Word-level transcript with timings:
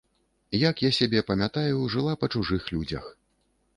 Як 0.61 0.81
я 0.85 0.91
сябе 0.99 1.21
памятаю, 1.29 1.77
жыла 1.97 2.13
па 2.25 2.31
чужых 2.37 2.63
людзях. 2.77 3.05